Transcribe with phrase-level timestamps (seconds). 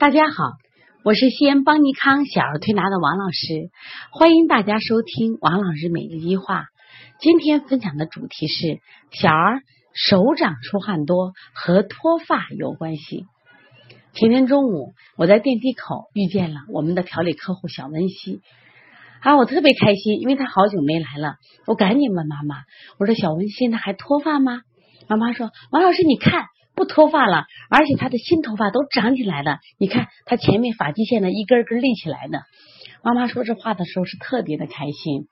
[0.00, 0.52] 大家好，
[1.04, 3.68] 我是西安邦尼康小儿推拿的王老师，
[4.10, 6.68] 欢迎大家收听王老师每日一话。
[7.18, 9.60] 今天分享的主题是小儿
[9.92, 13.26] 手掌出汗多和脱发有关系。
[14.14, 18.40] 前天中午我在电梯口遇见了我们的调理客户小温馨，
[19.20, 21.34] 啊，我特别开心，因为她好久没来了，
[21.66, 22.62] 我赶紧问妈妈，
[22.98, 24.62] 我说小温馨她还脱发吗？
[25.08, 26.46] 妈妈说王老师你看。
[26.74, 29.58] 不脱发了，而且他的新头发都长起来了。
[29.78, 32.42] 你看他前面发际线呢，一根根立起来的。
[33.02, 35.26] 妈妈说这话的时候是特别的开心。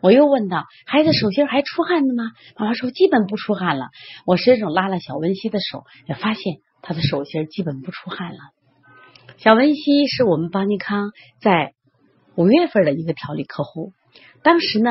[0.00, 3.86] 我又问道：“孩子手心还出汗的吗？”妈妈说：“基本不出汗了。”
[4.26, 8.38] 我伸手拉了小文熙的手，也发现他的手心基本不出汗了。
[9.36, 11.74] 小文熙是我们邦尼康在
[12.34, 13.92] 五月份的一个调理客户。
[14.42, 14.90] 当时呢，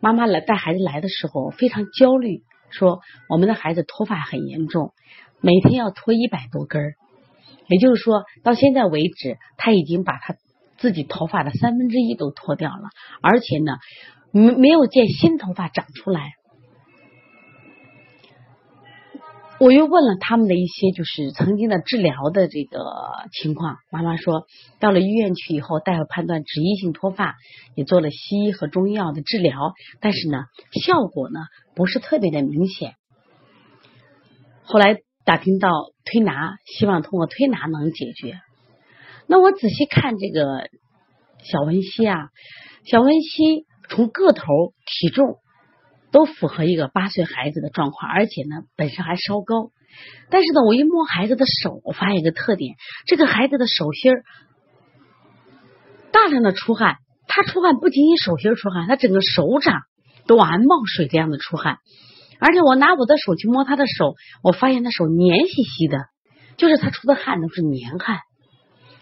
[0.00, 2.42] 妈妈来带孩子来的时候非常焦虑。
[2.74, 4.92] 说我们的孩子脱发很严重，
[5.40, 6.94] 每天要脱一百多根儿，
[7.68, 10.36] 也就是说到现在为止，他已经把他
[10.76, 12.90] 自己头发的三分之一都脱掉了，
[13.22, 13.76] 而且呢，
[14.32, 16.32] 没没有见新头发长出来。
[19.64, 22.84] 我又问了他们的一些就是曾经的治疗的这个
[23.32, 24.46] 情况，妈妈说
[24.78, 27.34] 到了医院去以后，大夫判断脂溢性脱发，
[27.74, 30.44] 也做了西医和中医药的治疗，但是呢，
[30.84, 31.40] 效果呢
[31.74, 32.92] 不是特别的明显。
[34.64, 35.70] 后来打听到
[36.04, 38.38] 推拿，希望通过推拿能解决。
[39.26, 40.68] 那我仔细看这个
[41.42, 42.28] 小文熙啊，
[42.84, 44.44] 小文熙从个头、
[44.84, 45.38] 体重。
[46.14, 49.72] 都符合一个八岁孩子的状况，而且呢，本身还稍高。
[50.30, 54.12] 但是呢，我一摸孩子的手，我发现一个特点：这个孩子的手心
[56.12, 56.98] 大量的出汗。
[57.26, 59.80] 他出汗不仅仅手心出汗，他整个手掌
[60.28, 61.78] 都往外冒水这样的出汗。
[62.38, 65.98] 而且我拿我的手去摸他的手，我发现他手黏兮兮的，
[66.56, 68.20] 就是他出的汗都是黏汗。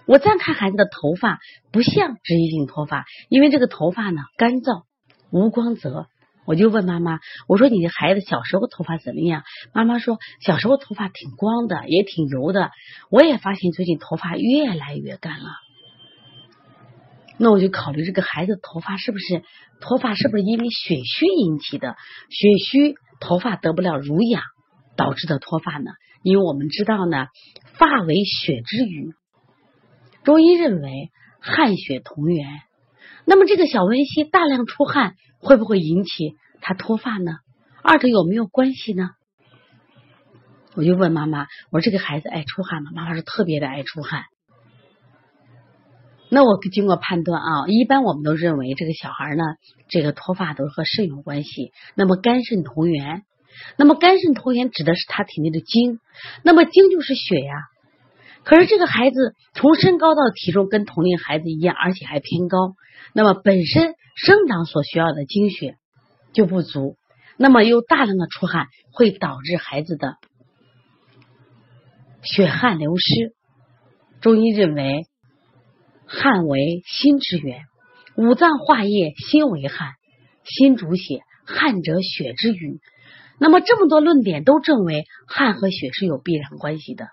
[0.07, 1.41] 我再看孩子的头发，
[1.73, 4.85] 不像脂溢性脱发，因为这个头发呢干燥
[5.31, 6.07] 无光泽。
[6.45, 9.45] 我就问妈妈，我说你的孩子小时候头发怎么样？
[9.73, 12.71] 妈妈说小时候头发挺光的，也挺油的。
[13.11, 15.51] 我也发现最近头发越来越干了。
[17.39, 19.43] 那我就考虑这个孩子头发是不是
[19.81, 21.97] 脱发，是不是因为血虚引起的？
[22.29, 24.43] 血虚头发得不了濡养
[24.97, 25.93] 导致的脱发呢？
[26.25, 27.29] 因为我们知道呢，
[27.75, 29.13] 发为血之余，
[30.25, 31.11] 中医认为
[31.41, 32.47] 汗血同源。
[33.25, 35.15] 那么这个小温馨大量出汗。
[35.43, 37.33] 会不会引起他脱发呢？
[37.83, 39.11] 二者有没有关系呢？
[40.75, 44.23] 我就问妈妈：“我说这个孩子爱出汗吗？”妈妈说：“特别的爱出汗。”
[46.31, 49.43] 那我经过判断啊，一般我们都认为这个小孩呢，
[49.89, 51.73] 这个脱发都和肾有关系。
[51.97, 53.25] 那么肝肾同源，
[53.77, 55.99] 那么肝肾同源指的是他体内的精，
[56.45, 57.53] 那么精就是血呀。
[58.45, 62.77] 可是这个孩子从身高到体重跟同龄孩子一样，而且还偏高，
[63.13, 63.97] 那么本身。
[64.15, 65.77] 生长所需要的精血
[66.33, 66.97] 就不足，
[67.37, 70.17] 那么又大量的出汗，会导致孩子的
[72.23, 73.35] 血汗流失。
[74.21, 75.07] 中医认为，
[76.07, 77.63] 汗为心之源，
[78.17, 79.95] 五脏化液，心为汗，
[80.45, 82.81] 心主血，汗者血之余。
[83.39, 87.09] 那么这么多论点都证为汗和血是有必然关系的。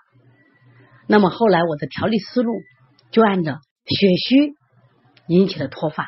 [1.08, 2.54] 那么后来我的调理思路
[3.10, 4.54] 就按照血虚
[5.28, 6.08] 引起的脱发。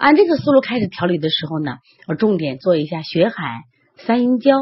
[0.00, 3.60] 按这个思路开始调理的时候呢，我重点做一下血海、
[3.98, 4.56] 三阴交、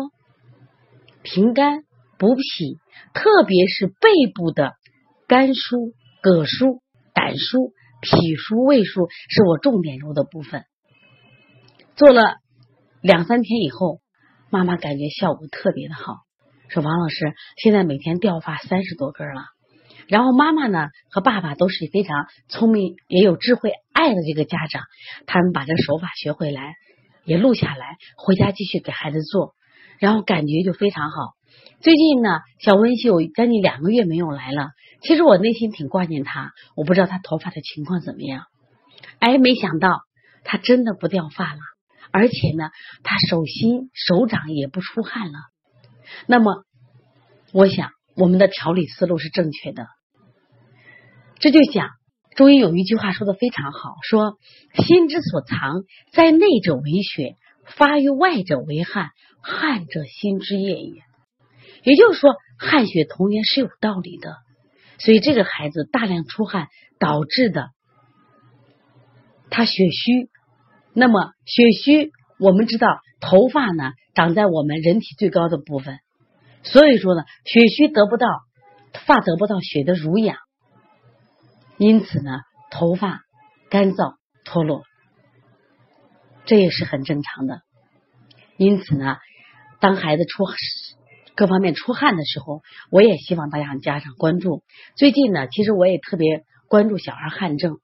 [1.23, 1.85] 平肝、
[2.19, 2.43] 补脾，
[3.15, 4.73] 特别是背部的
[5.29, 5.93] 肝腧、
[6.25, 6.81] 膈腧、
[7.15, 10.65] 胆腧、脾腧、胃腧，是我重点揉的部分。
[11.95, 12.39] 做了
[13.01, 14.01] 两三天以后，
[14.51, 16.15] 妈妈感觉效果特别的好，
[16.69, 17.33] 说王老师
[17.63, 19.43] 现在每天掉发三十多根了。
[20.09, 24.83] 然后妈妈呢和爸爸都是非常聪明也有智慧爱的这个家长，
[25.27, 26.75] 他们把这手法学回来，
[27.25, 29.55] 也录下来，回家继续给孩子做，
[29.99, 31.35] 然后感觉就非常好。
[31.81, 34.71] 最近呢，小温秀将近两个月没有来了，
[35.03, 38.45] 其实我内心挺挂念他，我不知道他头发的情况怎么样。
[39.19, 40.01] 哎，没想到
[40.43, 41.61] 他真的不掉发了，
[42.11, 42.71] 而且呢，
[43.03, 45.39] 他手心手掌也不出汗了。
[46.27, 46.65] 那么，
[47.53, 49.87] 我想我们的调理思路是正确的。
[51.39, 51.91] 这就讲
[52.37, 54.39] 中医有一句话说的非常好，说
[54.75, 59.11] 心之所藏，在内者为血，发于外者为汗，
[59.43, 61.03] 汗者心之液也。
[61.85, 64.35] 也就是说，汗血同源是有道理的。
[64.99, 66.67] 所以这个孩子大量出汗
[66.99, 67.69] 导致的
[69.49, 70.29] 他血虚，
[70.93, 72.11] 那么血虚，
[72.41, 72.89] 我们知道
[73.21, 76.01] 头发呢长在我们人体最高的部分，
[76.65, 78.27] 所以说呢，血虚得不到
[79.07, 80.37] 发得不到血的濡养，
[81.79, 82.41] 因此呢，
[82.71, 83.21] 头发
[83.71, 84.83] 干燥脱落，
[86.45, 87.63] 这也是很正常的。
[88.57, 89.17] 因此呢，
[89.81, 90.45] 当孩子出
[91.37, 94.65] 各方面出汗的时候，我也希望大家家长关注。
[94.97, 97.79] 最近呢，其实我也特别关注小孩汗症。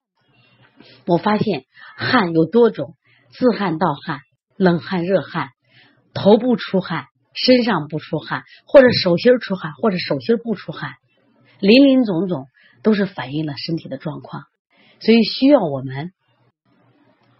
[1.06, 1.64] 我发现
[1.96, 2.96] 汗有多种，
[3.30, 4.18] 自汗盗汗、
[4.56, 5.50] 冷汗热汗、
[6.12, 10.94] 头部出汗、身上不出汗，或者手心出汗，或者手心不出汗，
[11.60, 12.48] 林林总总
[12.84, 14.44] 都是反映了身体的状况。
[15.00, 16.12] 所以需要我们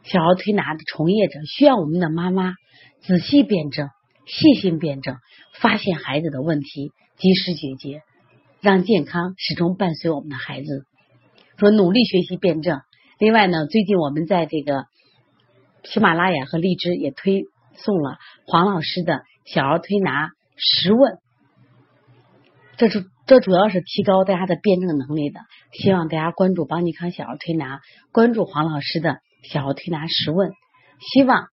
[0.03, 2.55] 小儿推拿的从业者，需要我们的妈妈
[3.03, 3.89] 仔细辩证。
[4.27, 5.19] 细心辩证，
[5.61, 8.01] 发现孩子的问题，及时解决，
[8.63, 10.87] 让健康始终伴随我们的孩子。
[11.59, 12.81] 说努力学习辩证。
[13.19, 14.87] 另外呢，最近我们在这个
[15.83, 17.43] 喜马拉雅和荔枝也推
[17.75, 21.19] 送了黄老师的小儿推拿十问，
[22.79, 25.41] 这是这主要是提高大家的辩证能力的。
[25.73, 27.81] 希望大家关注邦尼康小儿推拿，
[28.13, 30.53] 关注黄老师的小儿推拿十问，
[31.01, 31.49] 希望。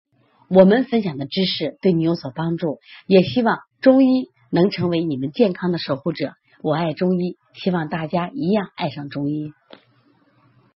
[0.54, 6.34] 我们分享的知识对你有所帮助，也希望中医能成为你们健康的守护者。
[6.62, 9.54] 我爱中医，希望大家一样爱上中医。